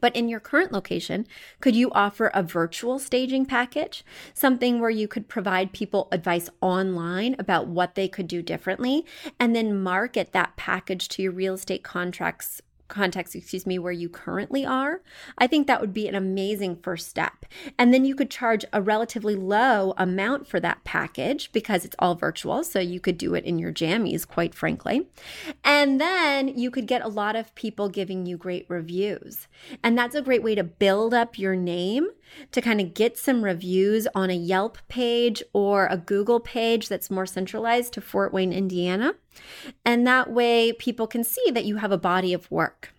But 0.00 0.14
in 0.14 0.28
your 0.28 0.40
current 0.40 0.72
location, 0.72 1.26
could 1.60 1.76
you 1.76 1.90
offer 1.92 2.30
a 2.34 2.42
virtual 2.42 2.98
staging 2.98 3.46
package? 3.46 4.04
Something 4.34 4.80
where 4.80 4.90
you 4.90 5.08
could 5.08 5.28
provide 5.28 5.72
people 5.72 6.08
advice 6.12 6.50
online 6.60 7.36
about 7.38 7.66
what 7.68 7.94
they 7.94 8.08
could 8.08 8.28
do 8.28 8.42
differently 8.42 9.04
and 9.38 9.54
then 9.54 9.82
market 9.82 10.32
that 10.32 10.56
package 10.56 11.08
to 11.08 11.22
your 11.22 11.32
real 11.32 11.54
estate 11.54 11.82
contracts 11.82 12.60
context, 12.88 13.34
excuse 13.34 13.66
me, 13.66 13.78
where 13.78 13.92
you 13.92 14.08
currently 14.08 14.64
are, 14.64 15.02
I 15.38 15.46
think 15.46 15.66
that 15.66 15.80
would 15.80 15.92
be 15.92 16.08
an 16.08 16.14
amazing 16.14 16.76
first 16.76 17.08
step. 17.08 17.46
And 17.78 17.92
then 17.92 18.04
you 18.04 18.14
could 18.14 18.30
charge 18.30 18.64
a 18.72 18.82
relatively 18.82 19.34
low 19.34 19.94
amount 19.96 20.46
for 20.46 20.60
that 20.60 20.84
package 20.84 21.52
because 21.52 21.84
it's 21.84 21.96
all 21.98 22.14
virtual. 22.14 22.64
So 22.64 22.78
you 22.78 23.00
could 23.00 23.18
do 23.18 23.34
it 23.34 23.44
in 23.44 23.58
your 23.58 23.72
jammies, 23.72 24.26
quite 24.26 24.54
frankly. 24.54 25.08
And 25.64 26.00
then 26.00 26.48
you 26.48 26.70
could 26.70 26.86
get 26.86 27.02
a 27.02 27.08
lot 27.08 27.36
of 27.36 27.54
people 27.54 27.88
giving 27.88 28.26
you 28.26 28.36
great 28.36 28.66
reviews. 28.68 29.48
And 29.82 29.96
that's 29.96 30.14
a 30.14 30.22
great 30.22 30.42
way 30.42 30.54
to 30.54 30.64
build 30.64 31.14
up 31.14 31.38
your 31.38 31.56
name 31.56 32.08
to 32.52 32.60
kind 32.60 32.80
of 32.80 32.94
get 32.94 33.18
some 33.18 33.44
reviews 33.44 34.06
on 34.14 34.30
a 34.30 34.34
Yelp 34.34 34.78
page 34.88 35.42
or 35.52 35.86
a 35.86 35.96
Google 35.96 36.40
page 36.40 36.88
that's 36.88 37.10
more 37.10 37.26
centralized 37.26 37.92
to 37.94 38.00
Fort 38.00 38.32
Wayne, 38.32 38.52
Indiana. 38.52 39.14
And 39.84 40.06
that 40.06 40.30
way 40.30 40.72
people 40.72 41.06
can 41.06 41.24
see 41.24 41.50
that 41.50 41.64
you 41.64 41.76
have 41.76 41.92
a 41.92 41.98
body 41.98 42.32
of 42.32 42.50
work. 42.50 42.92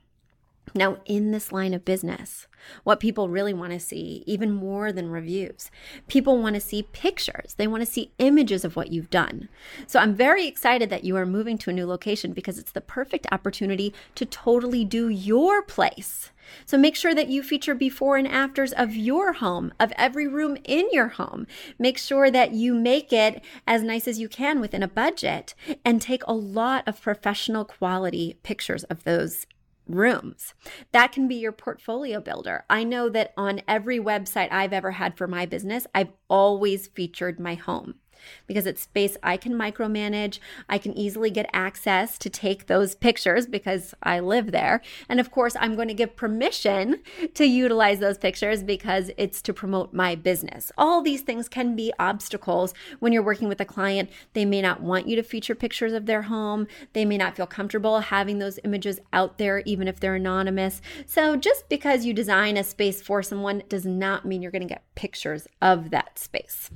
Now, 0.77 0.97
in 1.05 1.31
this 1.31 1.51
line 1.51 1.73
of 1.73 1.83
business, 1.83 2.47
what 2.83 2.99
people 2.99 3.29
really 3.29 3.53
want 3.53 3.71
to 3.71 3.79
see, 3.79 4.23
even 4.27 4.51
more 4.51 4.91
than 4.91 5.09
reviews, 5.09 5.71
people 6.07 6.39
want 6.41 6.55
to 6.55 6.61
see 6.61 6.83
pictures. 6.83 7.55
They 7.57 7.67
want 7.67 7.81
to 7.81 7.91
see 7.91 8.11
images 8.19 8.63
of 8.63 8.75
what 8.75 8.91
you've 8.91 9.09
done. 9.09 9.49
So 9.87 9.99
I'm 9.99 10.13
very 10.13 10.45
excited 10.45 10.89
that 10.89 11.03
you 11.03 11.15
are 11.15 11.25
moving 11.25 11.57
to 11.59 11.69
a 11.69 11.73
new 11.73 11.87
location 11.87 12.31
because 12.31 12.59
it's 12.59 12.71
the 12.71 12.81
perfect 12.81 13.25
opportunity 13.31 13.93
to 14.15 14.25
totally 14.25 14.85
do 14.85 15.09
your 15.09 15.61
place. 15.63 16.31
So 16.65 16.77
make 16.77 16.95
sure 16.95 17.13
that 17.13 17.27
you 17.27 17.43
feature 17.43 17.75
before 17.75 18.15
and 18.15 18.27
afters 18.27 18.71
of 18.71 18.95
your 18.95 19.33
home, 19.33 19.73
of 19.79 19.91
every 19.97 20.27
room 20.27 20.57
in 20.63 20.87
your 20.91 21.09
home. 21.09 21.47
Make 21.77 21.97
sure 21.97 22.31
that 22.31 22.53
you 22.53 22.73
make 22.73 23.11
it 23.11 23.43
as 23.65 23.83
nice 23.83 24.07
as 24.07 24.19
you 24.19 24.29
can 24.29 24.61
within 24.61 24.83
a 24.83 24.87
budget 24.87 25.55
and 25.83 26.01
take 26.01 26.23
a 26.25 26.33
lot 26.33 26.87
of 26.87 27.01
professional 27.01 27.65
quality 27.65 28.37
pictures 28.43 28.83
of 28.85 29.03
those 29.03 29.45
rooms. 29.87 30.53
That 30.91 31.11
can 31.11 31.27
be 31.27 31.35
your 31.35 31.51
portfolio 31.51 32.19
builder. 32.19 32.65
I 32.69 32.83
know 32.83 33.09
that 33.09 33.33
on 33.37 33.61
every 33.67 33.99
website 33.99 34.51
I've 34.51 34.73
ever 34.73 34.91
had 34.91 35.17
for 35.17 35.27
my 35.27 35.45
business, 35.45 35.87
I've 35.93 36.11
always 36.29 36.87
featured 36.87 37.39
my 37.39 37.55
home. 37.55 37.95
Because 38.47 38.65
it's 38.65 38.81
space 38.81 39.17
I 39.23 39.37
can 39.37 39.53
micromanage. 39.53 40.39
I 40.69 40.77
can 40.77 40.97
easily 40.97 41.29
get 41.29 41.49
access 41.53 42.17
to 42.19 42.29
take 42.29 42.67
those 42.67 42.95
pictures 42.95 43.47
because 43.47 43.93
I 44.03 44.19
live 44.19 44.51
there. 44.51 44.81
And 45.09 45.19
of 45.19 45.31
course, 45.31 45.55
I'm 45.59 45.75
going 45.75 45.87
to 45.87 45.93
give 45.93 46.15
permission 46.15 47.01
to 47.33 47.45
utilize 47.45 47.99
those 47.99 48.17
pictures 48.17 48.63
because 48.63 49.11
it's 49.17 49.41
to 49.43 49.53
promote 49.53 49.93
my 49.93 50.15
business. 50.15 50.71
All 50.77 51.01
these 51.01 51.21
things 51.21 51.49
can 51.49 51.75
be 51.75 51.93
obstacles 51.99 52.73
when 52.99 53.13
you're 53.13 53.23
working 53.23 53.47
with 53.47 53.61
a 53.61 53.65
client. 53.65 54.09
They 54.33 54.45
may 54.45 54.61
not 54.61 54.81
want 54.81 55.07
you 55.07 55.15
to 55.15 55.23
feature 55.23 55.55
pictures 55.55 55.93
of 55.93 56.05
their 56.05 56.23
home. 56.23 56.67
They 56.93 57.05
may 57.05 57.17
not 57.17 57.35
feel 57.35 57.47
comfortable 57.47 57.99
having 57.99 58.39
those 58.39 58.59
images 58.63 58.99
out 59.13 59.37
there, 59.37 59.59
even 59.65 59.87
if 59.87 59.99
they're 59.99 60.15
anonymous. 60.15 60.81
So 61.05 61.35
just 61.35 61.69
because 61.69 62.05
you 62.05 62.13
design 62.13 62.57
a 62.57 62.63
space 62.63 63.01
for 63.01 63.23
someone 63.23 63.63
does 63.69 63.85
not 63.85 64.25
mean 64.25 64.41
you're 64.41 64.51
going 64.51 64.61
to 64.61 64.67
get 64.67 64.83
pictures 64.95 65.47
of 65.61 65.89
that 65.91 66.19
space. 66.19 66.69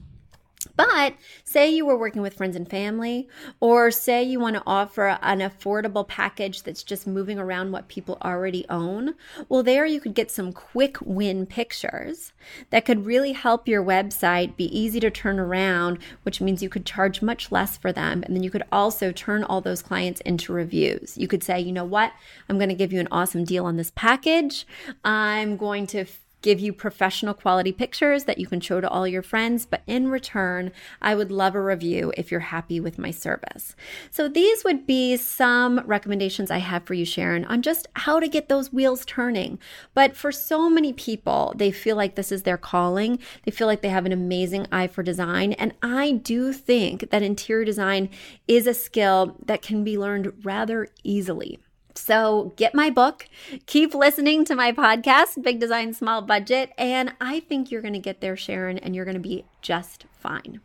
But 0.75 1.15
say 1.43 1.69
you 1.69 1.85
were 1.85 1.97
working 1.97 2.21
with 2.21 2.35
friends 2.35 2.55
and 2.55 2.69
family, 2.69 3.27
or 3.59 3.91
say 3.91 4.23
you 4.23 4.39
want 4.39 4.55
to 4.55 4.63
offer 4.65 5.17
an 5.21 5.39
affordable 5.39 6.07
package 6.07 6.63
that's 6.63 6.83
just 6.83 7.07
moving 7.07 7.39
around 7.39 7.71
what 7.71 7.87
people 7.87 8.17
already 8.23 8.65
own. 8.69 9.15
Well, 9.49 9.63
there 9.63 9.85
you 9.85 9.99
could 9.99 10.13
get 10.13 10.31
some 10.31 10.53
quick 10.53 10.97
win 11.01 11.45
pictures 11.45 12.33
that 12.69 12.85
could 12.85 13.05
really 13.05 13.33
help 13.33 13.67
your 13.67 13.83
website 13.83 14.55
be 14.55 14.65
easy 14.77 14.99
to 14.99 15.11
turn 15.11 15.39
around, 15.39 15.99
which 16.23 16.41
means 16.41 16.63
you 16.63 16.69
could 16.69 16.85
charge 16.85 17.21
much 17.21 17.51
less 17.51 17.77
for 17.77 17.91
them. 17.91 18.23
And 18.23 18.35
then 18.35 18.43
you 18.43 18.51
could 18.51 18.63
also 18.71 19.11
turn 19.11 19.43
all 19.43 19.61
those 19.61 19.81
clients 19.81 20.21
into 20.21 20.53
reviews. 20.53 21.17
You 21.17 21.27
could 21.27 21.43
say, 21.43 21.59
you 21.59 21.71
know 21.71 21.85
what? 21.85 22.13
I'm 22.49 22.57
going 22.57 22.69
to 22.69 22.75
give 22.75 22.93
you 22.93 22.99
an 22.99 23.07
awesome 23.11 23.43
deal 23.43 23.65
on 23.65 23.77
this 23.77 23.91
package. 23.95 24.65
I'm 25.03 25.57
going 25.57 25.87
to 25.87 26.05
give 26.41 26.59
you 26.59 26.73
professional 26.73 27.33
quality 27.33 27.71
pictures 27.71 28.25
that 28.25 28.37
you 28.37 28.47
can 28.47 28.59
show 28.59 28.81
to 28.81 28.89
all 28.89 29.07
your 29.07 29.21
friends. 29.21 29.65
But 29.65 29.81
in 29.87 30.09
return, 30.09 30.71
I 31.01 31.15
would 31.15 31.31
love 31.31 31.55
a 31.55 31.61
review 31.61 32.11
if 32.17 32.31
you're 32.31 32.39
happy 32.41 32.79
with 32.79 32.97
my 32.97 33.11
service. 33.11 33.75
So 34.09 34.27
these 34.27 34.63
would 34.63 34.85
be 34.85 35.17
some 35.17 35.81
recommendations 35.85 36.51
I 36.51 36.57
have 36.57 36.83
for 36.83 36.93
you, 36.93 37.05
Sharon, 37.05 37.45
on 37.45 37.61
just 37.61 37.87
how 37.95 38.19
to 38.19 38.27
get 38.27 38.49
those 38.49 38.73
wheels 38.73 39.05
turning. 39.05 39.59
But 39.93 40.15
for 40.15 40.31
so 40.31 40.69
many 40.69 40.93
people, 40.93 41.53
they 41.55 41.71
feel 41.71 41.95
like 41.95 42.15
this 42.15 42.31
is 42.31 42.43
their 42.43 42.57
calling. 42.57 43.19
They 43.43 43.51
feel 43.51 43.67
like 43.67 43.81
they 43.81 43.89
have 43.89 44.05
an 44.05 44.11
amazing 44.11 44.67
eye 44.71 44.87
for 44.87 45.03
design. 45.03 45.53
And 45.53 45.73
I 45.81 46.11
do 46.11 46.53
think 46.53 47.09
that 47.09 47.21
interior 47.21 47.65
design 47.65 48.09
is 48.47 48.67
a 48.67 48.73
skill 48.73 49.37
that 49.45 49.61
can 49.61 49.83
be 49.83 49.97
learned 49.97 50.33
rather 50.43 50.87
easily. 51.03 51.59
So 51.95 52.53
get 52.55 52.73
my 52.73 52.89
book, 52.89 53.27
keep 53.65 53.93
listening 53.93 54.45
to 54.45 54.55
my 54.55 54.71
podcast, 54.71 55.41
Big 55.41 55.59
Design 55.59 55.93
Small 55.93 56.21
Budget, 56.21 56.71
and 56.77 57.13
I 57.19 57.39
think 57.41 57.71
you're 57.71 57.81
going 57.81 57.93
to 57.93 57.99
get 57.99 58.21
there, 58.21 58.37
Sharon, 58.37 58.77
and 58.77 58.95
you're 58.95 59.05
going 59.05 59.15
to 59.15 59.21
be 59.21 59.45
just 59.61 60.05
fine. 60.19 60.61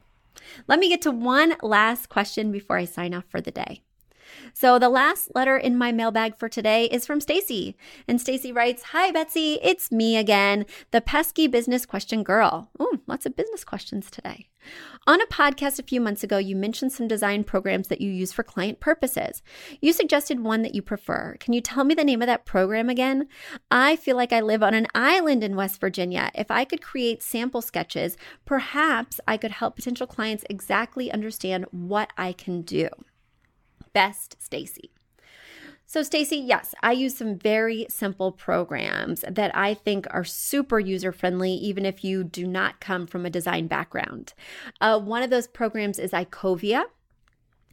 Let 0.69 0.79
me 0.79 0.89
get 0.89 1.03
to 1.03 1.11
one 1.11 1.57
last 1.63 2.09
question 2.09 2.53
before 2.53 2.77
I 2.79 2.85
sign 2.85 3.15
off 3.15 3.25
for 3.29 3.41
the 3.41 3.51
day. 3.51 3.83
So 4.55 4.79
the 4.79 4.89
last 4.89 5.35
letter 5.35 5.57
in 5.57 5.77
my 5.77 5.93
mailbag 5.93 6.37
for 6.37 6.49
today 6.49 6.87
is 6.87 7.07
from 7.07 7.21
Stacy. 7.21 7.77
And 8.09 8.21
Stacy 8.21 8.53
writes, 8.53 8.83
"Hi 8.85 9.11
Betsy, 9.11 9.59
it's 9.63 9.93
me 9.93 10.17
again, 10.17 10.67
the 10.91 11.01
pesky 11.01 11.47
business 11.47 11.87
question 11.87 12.23
girl." 12.23 12.71
Ooh, 12.81 13.01
lots 13.07 13.27
of 13.27 13.37
business 13.37 13.65
questions 13.65 14.11
today. 14.11 14.49
On 15.07 15.21
a 15.21 15.27
podcast 15.27 15.79
a 15.79 15.85
few 15.85 16.01
months 16.01 16.25
ago, 16.25 16.39
you 16.39 16.57
mentioned 16.57 16.91
some 16.93 17.07
design 17.07 17.45
programs 17.45 17.87
that 17.87 18.01
you 18.01 18.11
use 18.11 18.33
for 18.33 18.43
client 18.43 18.81
purposes. 18.81 19.43
You 19.81 19.93
suggested 19.93 20.41
one 20.41 20.63
that 20.63 20.75
you 20.75 20.83
prefer. 20.83 21.37
Can 21.39 21.53
you 21.53 21.61
tell 21.61 21.85
me 21.85 21.95
the 21.95 22.03
name 22.03 22.21
of 22.21 22.27
that 22.27 22.45
program 22.45 22.89
again? 22.89 23.29
I 23.71 23.95
feel 23.95 24.17
like 24.17 24.33
I 24.33 24.41
live 24.41 24.65
on 24.65 24.75
an 24.75 24.89
island 24.95 25.45
in 25.45 25.55
West 25.55 25.81
Virginia. 25.81 26.33
If 26.35 26.51
I 26.51 26.65
could 26.65 26.83
create 26.83 27.23
sample 27.23 27.63
sketches, 27.63 28.17
perhaps 28.45 29.21
I 29.29 29.37
could 29.37 29.53
help 29.53 29.77
potential 29.77 30.07
clients 30.07 30.45
exactly 30.51 31.13
understand 31.13 31.67
what 31.71 32.11
I 32.19 32.33
can 32.33 32.63
do 32.63 32.89
best 33.97 34.37
Stacy. 34.43 34.91
So, 35.87 36.03
Stacy, 36.03 36.37
yes, 36.37 36.75
I 36.83 36.93
use 36.93 37.17
some 37.17 37.39
very 37.39 37.87
simple 37.89 38.31
programs 38.31 39.25
that 39.27 39.57
I 39.57 39.73
think 39.73 40.07
are 40.11 40.23
super 40.23 40.79
user 40.79 41.13
friendly, 41.13 41.53
even 41.53 41.87
if 41.87 42.05
you 42.05 42.23
do 42.23 42.47
not 42.47 42.79
come 42.79 43.07
from 43.07 43.25
a 43.25 43.31
design 43.31 43.69
background. 43.69 44.35
Uh, 44.83 45.01
one 45.01 45.23
of 45.23 45.31
those 45.31 45.47
programs 45.47 45.99
is 45.99 46.11
Icovia. 46.11 46.85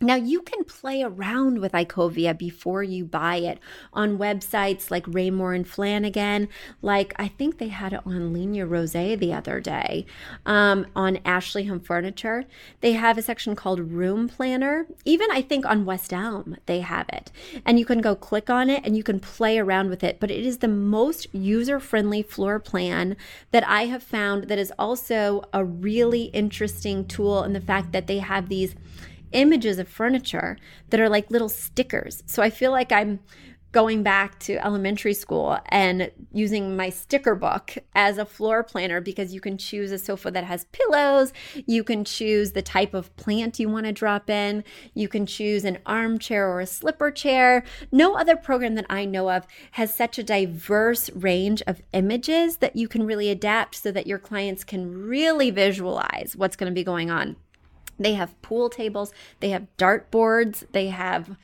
Now, 0.01 0.15
you 0.15 0.41
can 0.41 0.63
play 0.63 1.03
around 1.03 1.59
with 1.59 1.73
Icovia 1.73 2.35
before 2.35 2.81
you 2.81 3.05
buy 3.05 3.35
it 3.35 3.59
on 3.93 4.17
websites 4.17 4.89
like 4.89 5.05
Raymour 5.05 5.55
and 5.55 5.67
Flanigan. 5.67 6.47
Like, 6.81 7.13
I 7.17 7.27
think 7.27 7.59
they 7.59 7.67
had 7.67 7.93
it 7.93 8.01
on 8.03 8.33
Ligne 8.33 8.67
Roset 8.67 9.19
the 9.19 9.33
other 9.33 9.59
day, 9.59 10.07
um, 10.47 10.87
on 10.95 11.19
Ashley 11.23 11.65
Home 11.65 11.79
Furniture. 11.79 12.45
They 12.81 12.93
have 12.93 13.19
a 13.19 13.21
section 13.21 13.55
called 13.55 13.91
Room 13.91 14.27
Planner. 14.27 14.87
Even 15.05 15.29
I 15.29 15.43
think 15.43 15.63
on 15.63 15.85
West 15.85 16.11
Elm, 16.11 16.57
they 16.65 16.79
have 16.79 17.07
it. 17.09 17.31
And 17.63 17.77
you 17.77 17.85
can 17.85 18.01
go 18.01 18.15
click 18.15 18.49
on 18.49 18.71
it 18.71 18.83
and 18.83 18.97
you 18.97 19.03
can 19.03 19.19
play 19.19 19.59
around 19.59 19.91
with 19.91 20.03
it. 20.03 20.19
But 20.19 20.31
it 20.31 20.43
is 20.43 20.57
the 20.57 20.67
most 20.67 21.27
user 21.35 21.79
friendly 21.79 22.23
floor 22.23 22.59
plan 22.59 23.15
that 23.51 23.67
I 23.67 23.85
have 23.85 24.01
found 24.01 24.45
that 24.45 24.57
is 24.57 24.73
also 24.79 25.43
a 25.53 25.63
really 25.63 26.23
interesting 26.25 27.05
tool 27.05 27.43
in 27.43 27.53
the 27.53 27.61
fact 27.61 27.91
that 27.91 28.07
they 28.07 28.17
have 28.17 28.49
these 28.49 28.75
images 29.33 29.79
of 29.79 29.87
furniture 29.87 30.57
that 30.89 30.99
are 30.99 31.09
like 31.09 31.29
little 31.31 31.49
stickers. 31.49 32.23
So 32.25 32.41
I 32.41 32.49
feel 32.49 32.71
like 32.71 32.91
I'm 32.91 33.19
going 33.73 34.03
back 34.03 34.37
to 34.37 34.63
elementary 34.63 35.15
school 35.15 35.57
and 35.65 36.11
using 36.31 36.77
my 36.77 36.89
sticker 36.91 37.33
book 37.33 37.75
as 37.95 38.19
a 38.19 38.25
floor 38.25 38.63
planner 38.63 39.01
because 39.01 39.33
you 39.33 39.41
can 39.41 39.57
choose 39.57 39.91
a 39.91 39.97
sofa 39.97 40.29
that 40.29 40.43
has 40.43 40.65
pillows. 40.65 41.33
You 41.65 41.83
can 41.83 42.05
choose 42.05 42.51
the 42.51 42.61
type 42.61 42.93
of 42.93 43.13
plant 43.17 43.59
you 43.59 43.67
want 43.67 43.87
to 43.87 43.91
drop 43.91 44.29
in. 44.29 44.63
You 44.93 45.07
can 45.07 45.25
choose 45.25 45.65
an 45.65 45.79
armchair 45.87 46.47
or 46.47 46.61
a 46.61 46.67
slipper 46.67 47.09
chair. 47.09 47.63
No 47.91 48.15
other 48.15 48.35
program 48.35 48.75
that 48.75 48.85
I 48.91 49.05
know 49.05 49.31
of 49.31 49.47
has 49.71 49.91
such 49.93 50.19
a 50.19 50.23
diverse 50.23 51.09
range 51.09 51.63
of 51.65 51.81
images 51.93 52.57
that 52.57 52.75
you 52.75 52.87
can 52.87 53.03
really 53.07 53.31
adapt 53.31 53.75
so 53.75 53.91
that 53.91 54.05
your 54.05 54.19
clients 54.19 54.63
can 54.63 55.07
really 55.07 55.49
visualize 55.49 56.35
what's 56.37 56.55
going 56.55 56.71
to 56.71 56.75
be 56.75 56.83
going 56.83 57.09
on. 57.09 57.37
They 57.99 58.13
have 58.13 58.39
pool 58.41 58.69
tables, 58.69 59.11
they 59.39 59.49
have 59.49 59.67
dart 59.77 60.11
boards, 60.11 60.65
they 60.71 60.87
have 60.87 61.37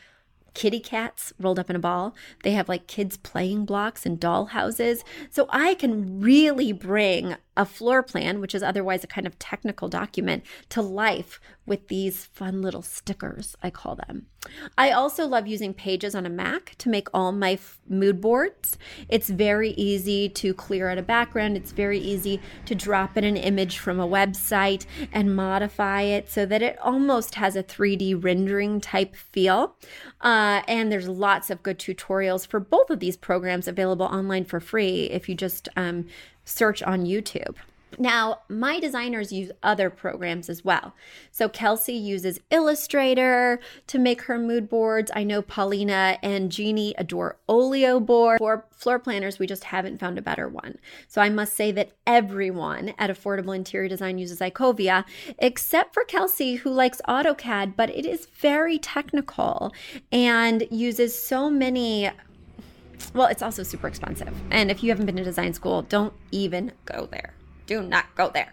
kitty 0.54 0.80
cats 0.80 1.32
rolled 1.40 1.60
up 1.60 1.70
in 1.70 1.76
a 1.76 1.80
ball. 1.80 2.16
They 2.44 2.52
have 2.52 2.68
like 2.68 2.88
kids 2.88 3.18
playing 3.18 3.66
blocks 3.66 4.06
and 4.06 4.20
doll 4.20 4.48
houses. 4.48 5.04
So 5.30 5.48
I 5.50 5.74
can 5.76 6.20
really 6.20 6.74
bring 6.74 7.36
a 7.60 7.66
floor 7.66 8.02
plan, 8.02 8.40
which 8.40 8.56
is 8.56 8.64
otherwise 8.64 9.04
a 9.04 9.08
kind 9.08 9.28
of 9.28 9.38
technical 9.38 9.90
document, 9.90 10.46
to 10.70 10.82
life 10.82 11.42
with 11.66 11.90
these 11.90 12.26
fun 12.26 12.62
little 12.62 12.82
stickers, 12.82 13.56
I 13.62 13.70
call 13.70 13.96
them. 13.96 14.28
I 14.78 14.92
also 14.92 15.28
love 15.28 15.46
using 15.46 15.74
Pages 15.74 16.16
on 16.16 16.26
a 16.26 16.30
Mac 16.30 16.76
to 16.78 16.90
make 16.90 17.10
all 17.14 17.34
my 17.34 17.52
f- 17.52 17.78
mood 17.88 18.22
boards. 18.22 18.78
It's 19.10 19.30
very 19.30 19.72
easy 19.72 20.30
to 20.30 20.54
clear 20.54 20.90
out 20.90 20.98
a 20.98 21.04
background, 21.04 21.58
it's 21.58 21.74
very 21.74 22.00
easy 22.00 22.40
to 22.66 22.74
drop 22.74 23.18
in 23.18 23.26
an 23.26 23.36
image 23.36 23.78
from 23.78 24.00
a 24.00 24.08
website 24.08 24.86
and 25.12 25.36
modify 25.36 26.04
it 26.04 26.30
so 26.30 26.46
that 26.46 26.62
it 26.62 26.80
almost 26.82 27.36
has 27.36 27.58
a 27.58 27.62
3D 27.62 28.24
rendering 28.24 28.80
type 28.80 29.18
feel. 29.18 29.76
Uh, 30.22 30.62
and 30.68 30.90
there's 30.90 31.10
lots 31.10 31.50
of 31.50 31.62
good 31.62 31.78
tutorials 31.78 32.48
for 32.48 32.62
both 32.62 32.90
of 32.90 33.02
these 33.02 33.18
programs 33.18 33.68
available 33.68 34.06
online 34.06 34.46
for 34.46 34.62
free 34.62 35.04
if 35.12 35.28
you 35.28 35.36
just 35.36 35.68
um, 35.76 36.06
search 36.50 36.82
on 36.84 37.06
YouTube. 37.06 37.56
Now, 37.98 38.42
my 38.48 38.80
designers 38.80 39.34
use 39.34 39.52
other 39.64 39.90
programs 39.90 40.48
as 40.48 40.64
well. 40.64 40.94
So, 41.32 41.50
Kelsey 41.50 41.94
uses 41.94 42.40
Illustrator 42.52 43.60
to 43.88 44.00
make 44.00 44.22
her 44.24 44.38
mood 44.38 44.70
boards. 44.70 45.12
I 45.16 45.24
know 45.24 45.42
Paulina 45.42 46.18
and 46.22 46.52
Jeannie 46.52 46.94
adore 46.98 47.38
Olio 47.50 48.00
board. 48.00 48.38
For 48.38 48.66
floor 48.72 49.00
planners, 49.00 49.40
we 49.40 49.48
just 49.48 49.66
haven't 49.66 50.00
found 50.00 50.18
a 50.18 50.22
better 50.22 50.48
one. 50.48 50.78
So, 51.08 51.22
I 51.22 51.30
must 51.30 51.54
say 51.54 51.72
that 51.72 51.92
everyone 52.06 52.94
at 52.98 53.10
Affordable 53.10 53.56
Interior 53.56 53.90
Design 53.90 54.18
uses 54.18 54.40
Icovia, 54.40 55.04
except 55.40 55.94
for 55.94 56.04
Kelsey, 56.04 56.56
who 56.56 56.70
likes 56.70 57.02
AutoCAD, 57.08 57.76
but 57.76 57.90
it 57.90 58.06
is 58.06 58.28
very 58.28 58.78
technical 58.78 59.74
and 60.12 60.66
uses 60.70 61.20
so 61.20 61.50
many 61.50 62.12
well, 63.14 63.28
it's 63.28 63.42
also 63.42 63.64
super 63.64 63.88
expensive. 63.88 64.34
And 64.52 64.70
if 64.72 64.84
you 64.84 64.90
haven't 64.90 65.06
been 65.06 65.16
to 65.18 65.24
design 65.24 65.54
school, 65.54 65.84
don't 65.84 66.14
even 66.32 66.72
go 66.86 67.08
there. 67.12 67.34
Do 67.70 67.84
not 67.84 68.16
go 68.16 68.30
there. 68.30 68.52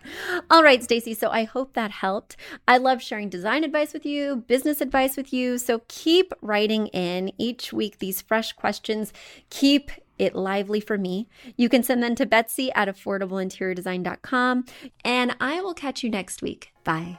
All 0.51 0.63
right, 0.63 0.85
Stacy. 0.85 1.15
So 1.15 1.31
I 1.31 1.45
hope 1.45 1.73
that 1.73 1.91
helped. 1.91 2.37
I 2.69 2.77
love 2.77 3.01
sharing 3.01 3.31
design 3.31 3.65
advice 3.65 3.95
with 3.95 4.05
you, 4.05 4.45
business 4.47 4.83
advice 4.83 5.17
with 5.17 5.33
you. 5.33 5.57
So 5.57 5.81
keep 5.89 6.35
writing 6.43 6.89
in 6.89 7.33
each 7.39 7.73
week 7.73 7.99
these 7.99 8.21
fresh 8.21 8.53
questions. 8.53 9.15
Keep 9.49 9.91
it 10.19 10.35
lively 10.35 10.81
for 10.81 10.99
me. 10.99 11.29
You 11.57 11.71
can 11.71 11.83
send 11.83 12.03
them 12.03 12.15
to 12.17 12.27
Betsy 12.27 12.71
at 12.73 12.89
affordableinteriordesign.com. 12.89 14.67
And 15.03 15.37
I 15.41 15.63
will 15.63 15.75
catch 15.75 16.03
you 16.03 16.11
next 16.11 16.43
week. 16.43 16.73
Bye. 16.85 17.19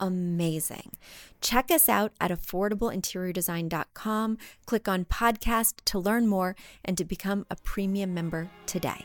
amazing. 0.00 0.92
Check 1.40 1.70
us 1.70 1.88
out 1.88 2.12
at 2.20 2.30
affordableinteriordesign.com. 2.30 4.38
Click 4.66 4.88
on 4.88 5.04
podcast 5.04 5.76
to 5.86 5.98
learn 5.98 6.26
more 6.26 6.54
and 6.84 6.98
to 6.98 7.04
become 7.04 7.46
a 7.50 7.56
premium 7.56 8.14
member 8.14 8.50
today. 8.66 9.04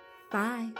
Bye. 0.31 0.71